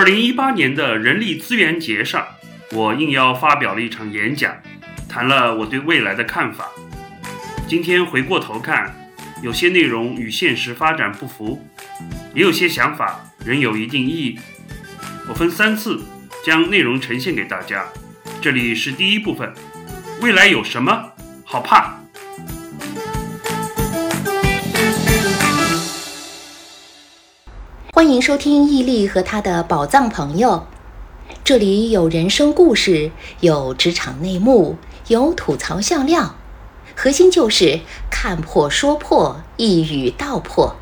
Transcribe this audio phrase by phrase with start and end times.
[0.00, 2.26] 二零一八年的人力资源节上，
[2.72, 4.56] 我应邀发表了一场演讲，
[5.06, 6.70] 谈了我对未来的看法。
[7.68, 8.94] 今天回过头看，
[9.42, 11.62] 有些内容与现实发展不符，
[12.34, 14.38] 也有些想法仍有一定意义。
[15.28, 16.02] 我分三次
[16.42, 17.84] 将内容呈现给大家。
[18.40, 19.52] 这里是第一部分，
[20.22, 21.12] 未来有什么
[21.44, 21.99] 好怕？
[28.00, 30.66] 欢迎收听毅力和他的宝藏朋友，
[31.44, 34.78] 这里有人生故事，有职场内幕，
[35.08, 36.34] 有吐槽笑料，
[36.96, 40.76] 核心就是看破说破，一语道破。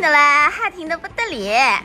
[0.00, 1.84] 于静的嘞，哈听的不得了。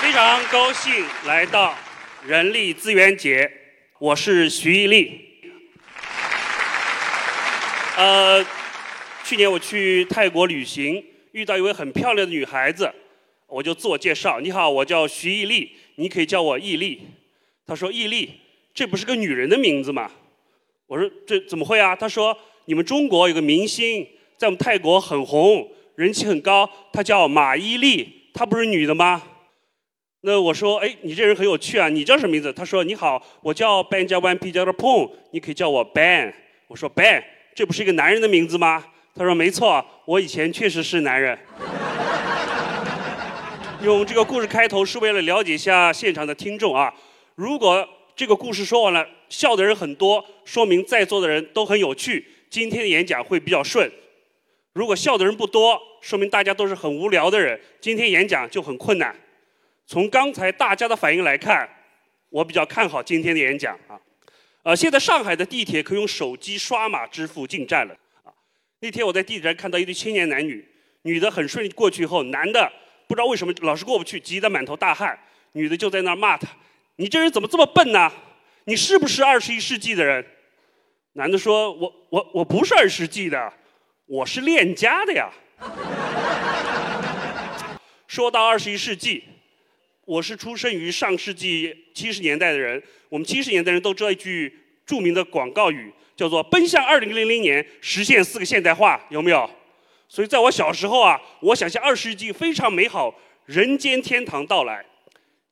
[0.00, 1.76] 非常高兴来到
[2.26, 3.48] 人力资源节，
[4.00, 5.24] 我是徐毅力。
[7.96, 8.44] 呃，
[9.22, 12.92] 去年我去泰国旅行，遇到一位很漂亮的女孩子，
[13.48, 17.00] 我就自我介绍：“你好，我叫徐毅力，你可以叫我毅力。”
[17.66, 18.30] 他说：“毅力，
[18.72, 20.10] 这不是个女人的名字吗？”
[20.86, 29.22] 我说：“这怎么会啊？”他说：“你们中国有个明星在我们泰国很红，人气很高，她叫马伊琍，她不是女的吗？”
[30.22, 32.52] 那我说，哎，你这人很有趣啊，你叫什么名字？
[32.52, 36.34] 他说，你好，我叫 Benjamin Peter Pong，你可以叫我 Ben。
[36.66, 37.22] 我说 Ben，
[37.54, 38.84] 这不是一个男人的名字吗？
[39.14, 41.38] 他说没错，我以前确实是男人。
[43.80, 46.92] 用这个故事开头是为了了解一下现场的听众啊。
[47.36, 53.88] 如果这个故事说完了，笑的人很多，说明在座的人都很有趣，今天的演讲会比较顺。
[54.72, 59.14] 如果笑的人不多，说明大家都是很无聊的人，今天演讲就很困难。
[59.86, 61.68] 从刚才大家的反应来看，
[62.30, 63.94] 我比较看好今天的演讲啊。
[64.64, 68.34] 呃，现在上海的地铁可以用手机刷码支付进站了啊。
[68.80, 70.66] 那天我在地铁站看到一对青年男女，
[71.02, 72.70] 女的很顺利过去以后，男的
[73.08, 75.18] 不知道为什么老是过不去，急得满头大汗，
[75.52, 76.46] 女的就在那儿骂他
[76.96, 78.12] ：“你这人怎么这么笨呢？
[78.66, 80.24] 你是不是二十一世纪的人？”
[81.14, 83.52] 男的说：“我我我不是二十世纪的，
[84.06, 85.30] 我是链家的呀。”
[88.06, 89.24] 说到二十一世纪。
[90.04, 99.50] 我是出生于上世纪七十年代的人，我们七十年代人都知道一句著名的广告语，叫做“奔向二零零零年，实现四个现代化”，有没有？
[100.08, 103.14] 所以在我小时候啊，我想象二十世纪非常美好，
[103.44, 104.84] 人间天堂到来。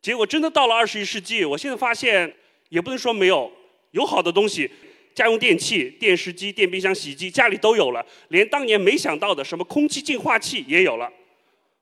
[0.00, 2.34] 结果真的到了二十一世纪，我现在发现
[2.70, 3.52] 也不能说没有，
[3.90, 4.70] 有好的东西，
[5.14, 11.10] 家用电器、电视机、电冰箱、洗衣机家里都有了，连当年没想到的什么空气净化器也有了。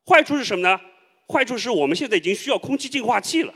[0.06, 0.80] 坏处是什么呢？
[1.28, 3.54] 坏处是我们现在已经需要空气净化器了，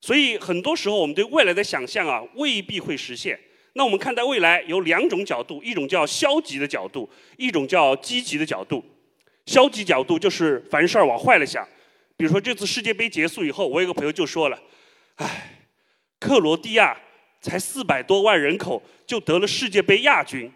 [0.00, 3.38] 所以很多时候我们对未来的想象啊未必会实现。
[3.76, 7.06] 那我们看待未来有两种角度，一种叫消极的角度，
[7.36, 8.82] 一种叫积极的角度。
[9.44, 11.62] 消极角度就是凡事儿往坏了想，
[12.16, 14.58] 比如说这次世界杯结束以后，我有个朋友就说了
[15.16, 15.68] ：“唉，
[16.18, 16.98] 克罗地亚
[17.42, 20.50] 才四百多万人口就得了世界杯亚军，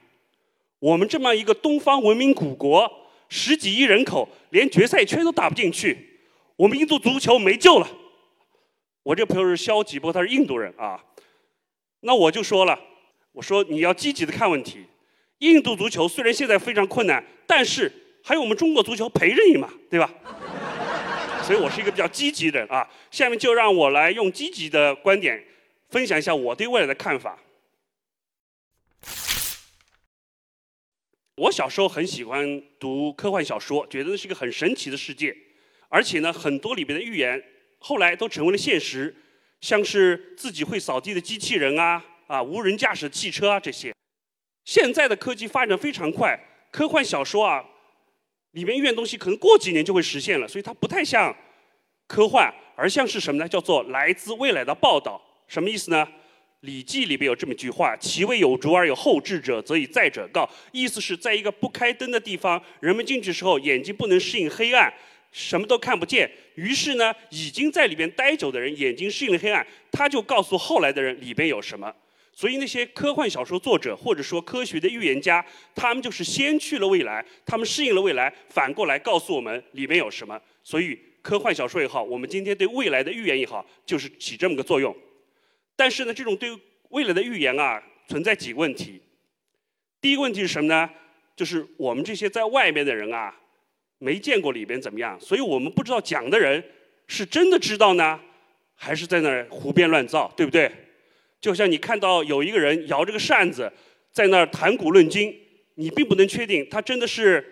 [0.78, 2.90] 我们这么一个东方文明古国。”
[3.28, 6.18] 十几亿人口，连决赛圈都打不进去，
[6.56, 7.86] 我们印度足球没救了。
[9.04, 11.04] 我这朋友是消极，不过他是印度人啊。
[12.00, 12.76] 那我就说了，
[13.32, 14.86] 我说你要积极的看问题。
[15.38, 17.90] 印度足球虽然现在非常困难，但是
[18.22, 20.12] 还有我们中国足球陪着你嘛，对吧？
[21.42, 22.86] 所以我是一个比较积极的人啊。
[23.10, 25.42] 下面就让我来用积极的观点
[25.88, 27.38] 分享一下我对未来的看法。
[31.36, 35.34] 我小时候很喜欢读科幻小说，觉得那是一个很神奇的世界，
[35.88, 37.42] 而且呢，很多里边的预言
[37.78, 39.16] 后来都成为了现实，
[39.62, 43.92] 像是自己会扫地的机器人啊，啊，无人驾驶汽车啊这些。
[44.64, 46.38] 现在的科技发展非常快，
[46.70, 47.60] 科幻小说啊，
[48.52, 51.36] 里面预言东西可能过几年就会实现了，所以它不太像
[52.06, 53.48] 科幻，而像是什么呢？
[53.48, 55.20] 叫做来自未来的报道。
[55.48, 56.06] 什么意思呢？
[56.60, 64.92] 《礼记》里边有这么一句话：“其未有竹而有后志者，则以载者告。”意思是在一个不开灯的地方，人们进去时候眼睛不能适应黑暗，
[65.32, 66.30] 什么都看不见。
[66.54, 71.92] 于是呢，已经在里边待久的人眼睛适应了黑暗，他就告诉后来的人里边有什么。
[72.32, 75.44] 所以那些科幻小说作者或者说科学的预言家，
[75.74, 80.40] 他们就是先去了未来，他们适应了未来，反过来告诉我们里面有什么。
[80.62, 84.96] 所以科幻小说也好，我们今天对未来的预言也好，就是起这么个作用。
[85.76, 86.50] 但是呢，这种对
[86.90, 89.02] 未来的预言啊，存在几个问题。
[90.00, 90.88] 第一个问题是什么呢？
[91.36, 93.34] 就是我们这些在外面的人啊，
[93.98, 96.62] 没见过里边怎么样，所以我们不知道讲的人
[97.06, 98.18] 是真的知道呢，
[98.74, 100.70] 还是在那儿胡编乱造，对不对？
[101.40, 103.72] 就像你看到有一个人摇着个扇子
[104.12, 105.34] 在那儿谈古论今，
[105.74, 107.44] 你并不能确定他真的是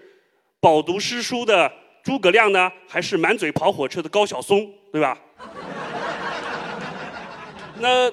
[0.61, 5.19] 饱读诗书的诸葛亮呢，还是满嘴跑火车的高晓松，对吧？
[7.81, 8.13] 那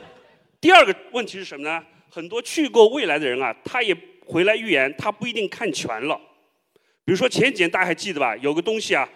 [0.62, 1.84] 第二个问题是什么呢？
[2.10, 3.96] 很多去过未来的人啊，他也。
[4.28, 6.20] 回来预言，他不一定看全了。
[7.06, 8.36] 比如说前几年大家还记得吧？
[8.38, 9.08] 有个东西啊，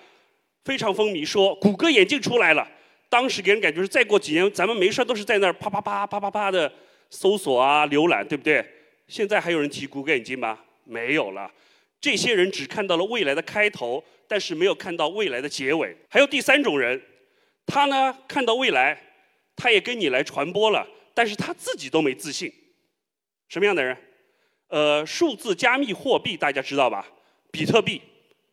[0.63, 2.69] 非常风靡，说谷歌眼镜出来了。
[3.09, 6.71] 当时给人感觉是再过几年，咱们没事都是在那儿啪啪啪啪啪啪的
[7.09, 8.63] 搜索啊、浏览，对不对？
[9.07, 10.59] 现在还有人提谷歌眼镜吗？
[10.83, 11.51] 没有了。
[11.99, 15.97] 这些人只看到了未来的开头，但是没有看到未来的结尾。
[16.07, 17.01] 还有第三种人，
[17.65, 19.01] 他呢看到未来，
[19.55, 22.53] 他也跟你来传播了，但是他自己都没自信。
[23.47, 23.97] 什么样的人？
[24.67, 27.07] 呃，数字加密货币大家知道吧？
[27.51, 27.99] 比特币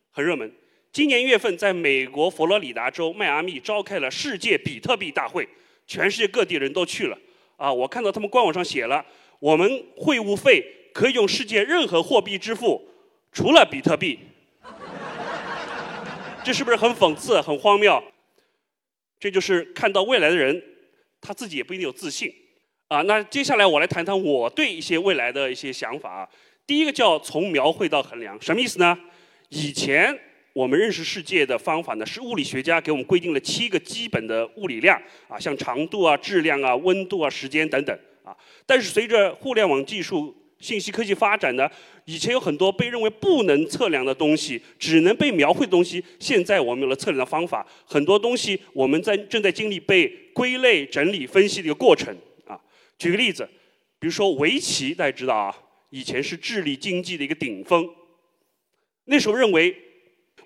[0.09, 0.51] 很热门。
[0.97, 5.47] 今年月份，在美国佛罗里达州迈阿密召开了世界比特币大会，
[5.85, 7.15] 全世界各地人都去了。
[7.55, 9.05] 啊，我看到他们官网上写了，
[9.37, 10.65] 我们会务费
[10.95, 12.83] 可以用世界任何货币支付，
[13.31, 14.17] 除了比特币。
[16.43, 18.03] 这是不是很讽刺、很荒谬？
[19.19, 20.59] 这就是看到未来的人，
[21.21, 22.33] 他自己也不一定有自信。
[22.87, 26.29] 啊，那接下来我来谈谈我对一些未来的一些想法啊。
[26.65, 28.97] 第一个叫从描绘到衡量，什么意思呢？
[29.49, 30.19] 以前
[30.57, 38.35] 我们认识世界的方法呢，是物理学家给我们规定了七个基本的物理量啊，像长度啊、质量啊、温度啊、时间等等啊。
[38.65, 41.69] 但是随着互联网技术、信息科技发展呢，
[42.05, 52.11] 以前有很多被认为不能测量的东西，只能被描绘的东西，现在我们有了测量的方法，很多东西我们在正在经历被归类、整理、分析的一个过程
[52.47, 52.59] 啊。
[52.97, 53.47] 举个例子，
[53.99, 55.55] 比如说围棋，大家知道啊，
[55.91, 57.87] 以前是智力经济的一个顶峰。
[59.09, 59.83] 那时候认为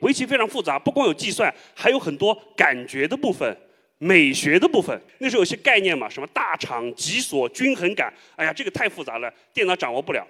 [0.02, 3.58] 围棋非常复杂，不光有计算，还有很多感觉的部分、
[3.98, 5.00] 美学的部分。
[5.18, 10.28] 那时候有些概念嘛，什么大场、极锁、均衡感，哎呀，这个太复杂了，电脑掌握不了。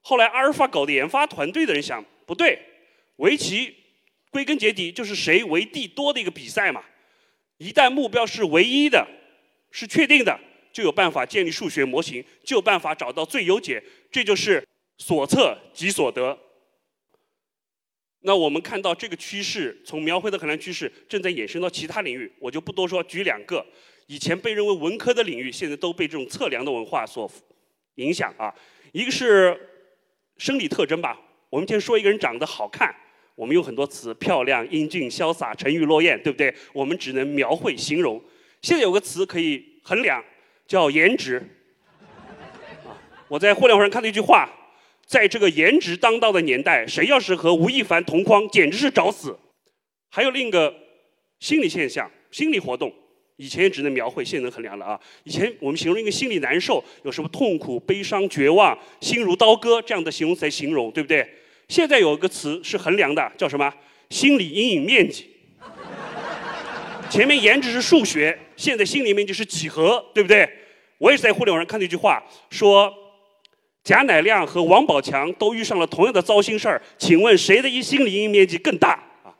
[0.00, 2.58] 后来阿尔法狗的研发团队的人想，不对，
[3.16, 3.74] 围棋
[4.30, 6.82] 归根结底就是谁围地多的一个比赛嘛。
[7.58, 9.06] 一旦目标是唯一的，
[9.70, 10.38] 是确定的。
[10.72, 13.82] 就有办法建立数学模型，就有办法找到最优解，
[14.12, 14.62] 这就是
[14.98, 16.38] 所测即所得。
[18.26, 23.64] 那我们看到这个趋势，从描绘的衡量趋势正在衍生到其他领域，我就不多说，举两个。
[24.08, 27.30] 以前被认为文科的领域，现在都被这种测量的文化所
[27.94, 28.52] 影响啊。
[28.90, 29.56] 一个是
[30.38, 31.16] 生理特征吧，
[31.48, 32.92] 我们今天说一个人长得好看，
[33.36, 36.52] 我们用很多词，漂亮、英俊、潇洒、沉鱼落雁，对不对？
[36.72, 38.20] 我们只能描绘、形容。
[38.60, 40.22] 现在有个词可以衡量。
[40.66, 41.40] 叫颜值，
[43.28, 44.50] 我在互联网上看到一句话，
[45.06, 49.38] 在这个颜值当道的年代，谁要是和吴亦凡同框，简直是找死。
[50.10, 50.74] 还有另一个
[51.38, 52.92] 心理现象、心理活动，
[53.36, 54.98] 以前也只能描绘，现在能衡量了啊！
[55.24, 61.28] 以前我们形容一个心理难受，有什么痛苦、悲伤、绝望、心如刀割这样的形容词来形容，对不对？
[61.68, 63.72] 现在有一个词是衡量的，叫什么？
[64.10, 65.30] 心理阴影面积。
[67.08, 70.48] 前面颜值是数学，现在心理面积是几何，对不对？
[70.98, 72.92] 我也是在互联网上看到一句话，说
[73.86, 78.94] 贾乃亮和王宝强都遇上了同样的糟心事儿，请问谁的一心理阴影面积更大？
[79.22, 79.30] 啊，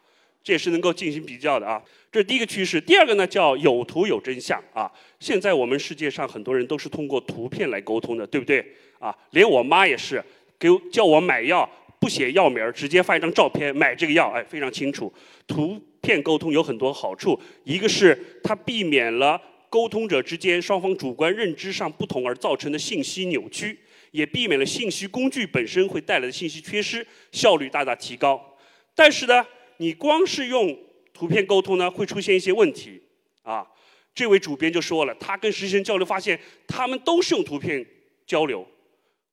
[0.40, 1.82] 这也是能够进行比较的啊。
[2.12, 2.80] 这是第一个趋势。
[2.80, 4.88] 第二个呢，叫有图有真相啊。
[5.18, 8.64] 现在我们世界上很多人都是通过图片来沟通的，对不对？
[9.00, 10.22] 啊，连我妈也是，
[10.60, 15.12] 给叫我买药不写药名儿，直接发一张照片，买这个药，哎，非常清楚。
[15.48, 15.76] 图。
[16.00, 23.76] 片沟通有很多好处，一个是它避免了沟通者之间双方主观认知上不同而造成的信息扭曲，
[24.16, 28.56] 也避免了信息工具本身会带来的信息缺失，效率大大提高。
[28.94, 29.46] 但是呢，
[29.76, 30.76] 你光是用
[31.12, 33.02] 图片沟通呢，会出现一些问题
[33.42, 33.66] 啊。
[34.14, 37.84] 这位主编就说了，他跟实习生交流发现，他们都是用图片
[38.26, 38.66] 交流，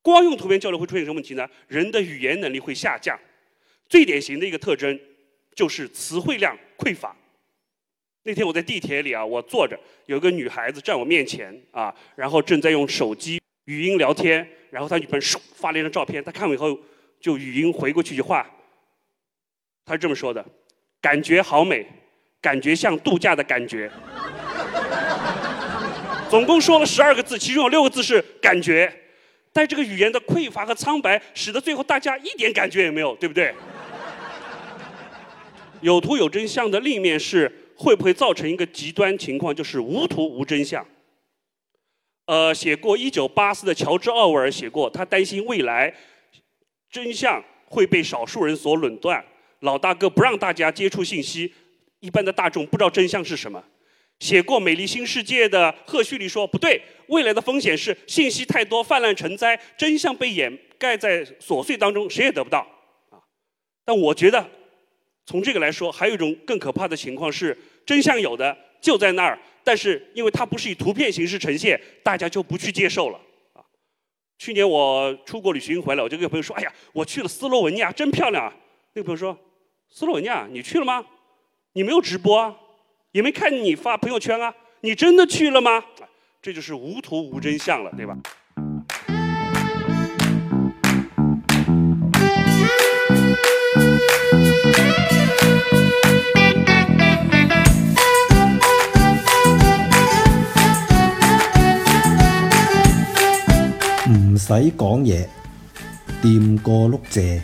[0.02, 1.48] 光用图片交流会出现什么问题呢？
[1.68, 3.18] 人的语言能力会下降。
[3.88, 5.00] 最典型的一个特征。
[5.56, 7.16] 就是词汇量匮乏。
[8.24, 16.76] 那天我在地铁里啊，我坐着，有个女孩子站我面前啊，然后正在用手机语音聊天，然后他女朋友发了一张照片，他看完以后
[17.20, 18.44] 就语音回过去一句话，
[19.86, 20.44] 他是这么说的
[21.00, 21.86] ：“感觉好美，
[22.42, 23.88] 感觉像度假的感觉。”
[26.28, 28.92] 总共说了十二个字，其中有六个字是感觉，
[29.52, 33.54] 但这个语言的匮乏和苍白，使得最后大家一点感觉也没有，对不对？
[35.82, 40.84] 有图有真相的另一面是会不会造成一个极端情况，就是无图无真相？
[42.26, 45.94] 呃，写过《一九八四》的乔治·奥威尔写过，他担心未来
[46.90, 49.24] 真相会被少数人所垄断，
[49.60, 51.54] 老大哥不让大家接触信息，
[52.00, 53.62] 一般的大众不知道真相是什么。
[54.20, 62.60] 写过《美丽新世界》的赫胥黎说：“不对，未来的风险是信息太多，泛滥成灾，真相被掩盖在琐碎当中，谁也得不到。”
[63.12, 63.20] 啊，
[63.84, 64.50] 但我觉得，
[65.26, 73.20] 从这个来说，还有一种更可怕的情况是，真相有的就在那儿，但是因为它不是以图片形式呈现，大家就不去接受了。
[73.54, 73.64] 啊，
[74.38, 78.54] 去年我出国旅行回来，我就跟朋友说：“哎呀，我去了斯洛文尼亚，真漂亮啊！”
[78.94, 79.38] 那个朋友说
[79.90, 81.06] ：“斯洛文尼亚，你去了吗？
[81.74, 82.56] 你没有直播啊？”
[83.14, 85.86] 也没看你发朋友圈啊，你真的去了吗？
[86.42, 88.18] 这就是无图无真相了，对吧？
[104.44, 105.26] 使讲嘢，
[106.22, 107.40] 掂過碌蔗。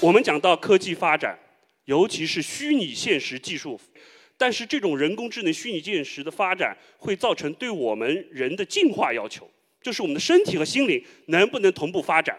[0.00, 1.38] 我们讲到科技发展，
[1.84, 3.80] 尤其是虚拟现实技术，
[4.36, 9.48] 但是这种人工智能虚拟现实的发展，会造成对我们人的进化要求，
[9.80, 12.36] 就是我们的身体和心灵能不能同步发展。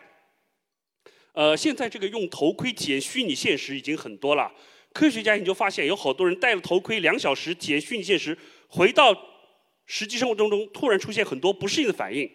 [1.36, 4.50] 呃，现在这个用头盔体验虚拟现实已经很多了，
[4.94, 8.38] 科学家研究发现，有好多人戴了头盔两小时体验虚拟现实，
[8.70, 9.14] 回到
[9.86, 12.30] 实际生活当中，突然出现很多不适应的反应，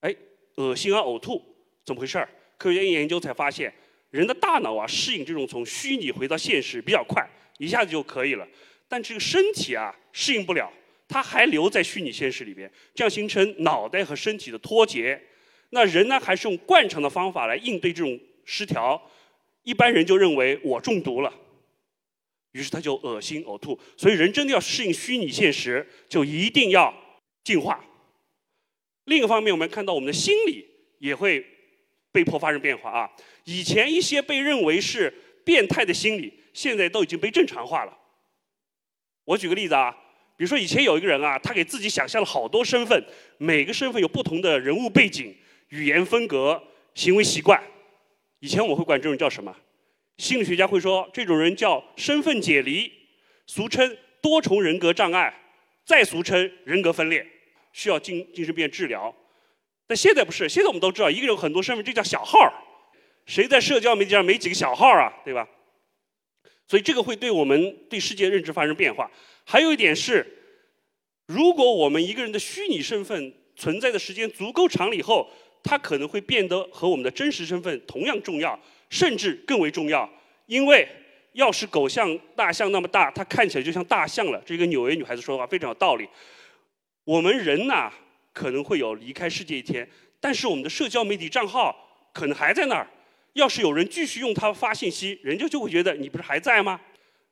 [0.00, 0.14] 哎，
[0.54, 1.42] 恶心啊、呕吐，
[1.84, 2.28] 怎么回事儿？
[2.56, 3.72] 科学家研究才发现。
[4.10, 7.28] 人的大脑啊，适应这种从虚拟回到现实比较快，
[7.58, 8.48] 一下子就可以了。
[8.88, 10.72] 但这个身体啊，适应不了，
[11.06, 15.20] 它还留在虚拟现实里边，这样形成脑袋和身体的脱节。
[15.70, 19.00] 那人呢，还是用惯常的方法来应对这种失调。
[19.62, 21.30] 一般人就认为我中毒了，
[22.52, 23.78] 于是他就恶心呕吐。
[23.96, 26.94] 所以人真的要适应虚拟现实，就一定要
[27.44, 27.84] 进化。
[29.04, 30.66] 另一方面，我们看到我们的心理
[30.98, 31.44] 也会。
[32.10, 33.10] 被迫发生变化啊！
[33.44, 35.12] 以前一些被认为是
[35.44, 37.96] 变态的心理，现在都已经被正常化了。
[39.24, 39.94] 我举个例子啊，
[40.34, 43.04] 比如说以前有一个人啊，他给自己想象了好多身份，
[43.36, 45.36] 每个身份有不同的人物背景、
[45.68, 46.60] 语言风格、
[46.94, 47.62] 行为习惯。
[48.40, 49.54] 以前我会管这种叫什么？
[50.16, 52.92] 心理学家会说，这种人叫身份解离，
[53.46, 55.32] 俗称多重人格障碍，
[55.84, 57.26] 再俗称人格分裂，
[57.72, 59.14] 需要精精神病治疗。
[59.86, 62.38] 但现在不是，现在我们都知道，一个人有很多身份，这叫小号
[63.26, 65.12] 谁在社交媒体上没几个小号啊？
[65.24, 65.48] 对吧？
[66.66, 69.10] 所以这个会对我们对世界认知发生变化。
[69.44, 70.26] 还有一点是，
[71.26, 75.30] 如果我们一个人的虚拟身份存在的时间足够长了以后，
[75.62, 78.58] 它可能会变得和我们的真实身份同样重要，
[78.90, 80.08] 甚至更为重要。
[80.46, 80.88] 因为
[81.32, 84.42] 要是狗像大象那么大，它看起来就像大象了。
[84.44, 86.08] 这个纽约女孩子说的话非常有道理。
[87.04, 87.92] 我们人呐。
[88.34, 89.88] 可能会有离开世界一天，
[90.20, 91.74] 但是我们的社交媒体账号
[92.12, 92.86] 可能还在那儿。
[93.32, 96.80] 要是有人继续用它发信息，人家就会觉得你不是还在吗？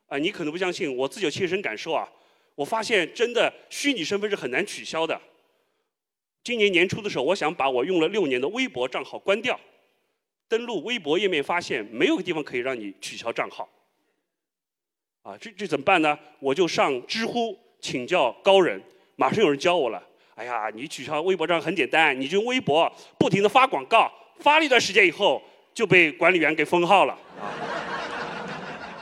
[0.08, 2.08] 啊，你可能不相信，我自己有切身感受啊。
[2.56, 5.20] 我发现真的虚拟身份是很难取消的。
[6.46, 9.58] 今年年初的时候，我想把我用了六年的微博账号关掉，
[10.48, 13.68] 登录微博页面发现没有个地方可以让你取消账号。
[15.24, 16.16] 啊，这这怎么办呢？
[16.38, 18.80] 我就上知乎请教高人，
[19.16, 20.00] 马上有人教我了。
[20.36, 22.88] 哎呀，你取消微博账号很简单，你就用微博
[23.18, 25.42] 不停的发广告，发了一段时间以后
[25.74, 27.18] 就被管理员给封号了。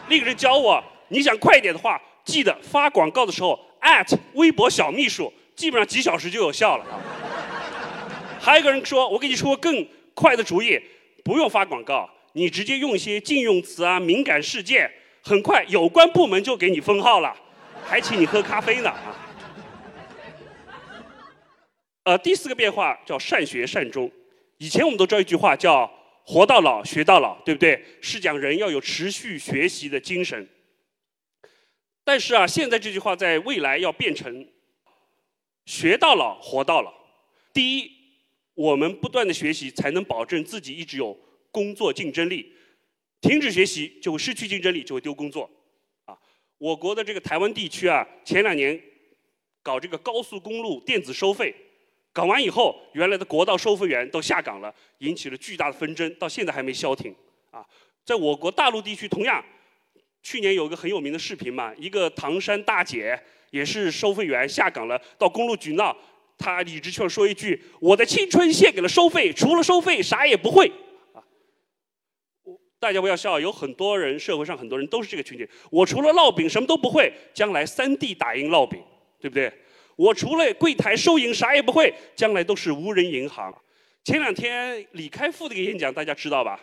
[0.08, 6.86] 另一个人教我，你想快一点的话，记得发广告的时候艾特微博小秘书，基本上几小时就有效了。
[8.44, 10.78] 还有一个人说，我给你出个更快的主意，
[11.24, 17.34] 不用发广告，你直接用一些禁用词啊、敏感事件，很快有关部门就给你封号了，
[17.82, 19.16] 还请你喝咖啡呢啊。
[22.02, 24.12] 呃，第四个变化叫善学善终。
[24.58, 25.90] 以前我们都知道一句话叫
[26.22, 27.82] “活到老，学到老”，对不对？
[28.02, 30.46] 是讲人要有持续学习的精神。
[32.04, 34.46] 但是啊，现在这句话在未来要变成
[35.64, 36.92] “学到老，活到老”。
[37.54, 37.90] 第一，
[38.54, 41.16] 我们不断的学习，才能保证自己一直有
[41.50, 42.52] 工作竞争力。
[43.20, 45.50] 停止学习就会失去竞争力，就会丢工作。
[46.04, 46.16] 啊，
[46.58, 48.80] 我国的这个台湾地区啊，前两年
[49.62, 51.54] 搞这个高速公路电子收费。
[52.12, 57.12] 搞完以后，原来的国道收费员都下岗了，引起了巨大的纷争，到现在还没消停。
[57.50, 57.66] 啊，
[58.04, 59.44] 在我国大陆地区，同样，
[60.22, 63.20] 去年有个很有名的视频嘛，一个唐山大姐
[63.50, 65.96] 也是收费员下岗了，到公路局闹，
[66.36, 70.66] 他理直气壮说一句：“我的青春献给了收费，除了收费啥也不会。”
[71.14, 71.22] 啊，
[72.42, 75.48] 我大家不要笑，有很多人，社会上很多人都是这个群体。
[75.70, 78.82] 我除了烙饼什么都不会，将来三 D 打印烙饼，
[79.20, 79.52] 对不对？
[79.96, 83.54] 我除了柜台收银啥也不会，将来都是无人银行。
[84.02, 86.60] 前两天李开复的一个演讲，大家知道吧？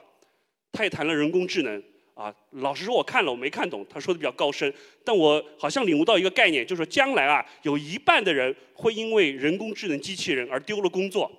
[0.73, 1.81] 他也谈了人工智能
[2.21, 2.35] 啊。
[2.51, 4.73] 老实说，我看了我没看懂，他说的比较高深，
[5.03, 11.31] 但我好像领悟到一个概念，就是将来啊，有一半的人会因为人工智能机器人而丢了工作。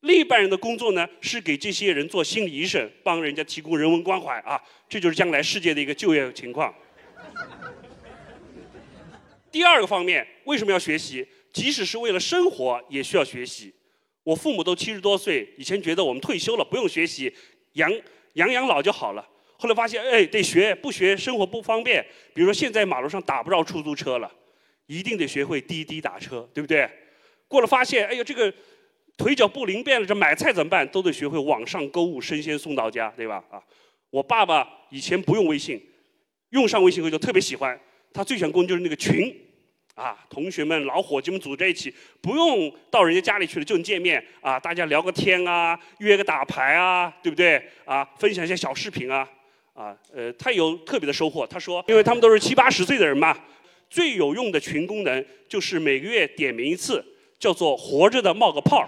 [0.00, 6.74] 另一半人的工作呢，是给这些人做心理医生，帮人家提供人文关怀啊，这就是将来世界的一个就业情况。
[9.52, 11.26] 第二个方面，为什么要学习？
[11.52, 13.74] 即使是为了生活，也需要学习。
[14.22, 17.34] 我父母都七十多岁，以前觉得我们退休了不用学习，
[17.72, 17.92] 养
[18.34, 19.28] 养养老就好了。
[19.60, 22.02] 后来发现，哎，得学，不学生活不方便。
[22.34, 24.32] 比如说现在马路上打不着出租车了，
[24.86, 26.88] 一定得学会滴滴打车，对不对？
[27.46, 28.52] 过了发现，哎呦这个。
[29.18, 30.88] 腿脚不灵便了，这买菜怎么办？
[30.88, 33.44] 都得学会网上购物，生鲜送到家，对吧？
[33.50, 33.60] 啊，
[34.08, 35.78] 我爸爸以前不用微信，
[36.52, 37.78] 用上微信后就特别喜欢。
[38.14, 39.30] 他最喜欢功能就是那个群，
[39.94, 47.62] 啊，同学们、老伙计们组在一起，不用到人家家里去了就能见面，啊，大家聊个天啊，约个打牌啊，对不对？
[47.84, 49.28] 啊，分享一些小视频啊，
[49.74, 51.46] 啊，呃，他有特别的收获。
[51.46, 53.36] 他说，因为他们都是七八十岁的人嘛，
[53.88, 57.04] 最有用的群功能就是每个月点名一次。
[57.40, 58.86] 叫做活着的冒个泡儿。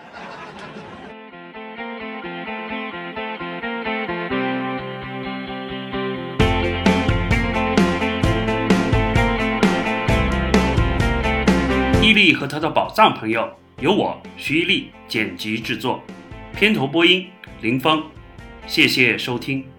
[12.02, 16.02] 伊利和他的宝藏朋友，由我徐一力剪辑制作，
[16.54, 17.26] 片头播音
[17.62, 18.04] 林峰，
[18.66, 19.71] 谢谢收听。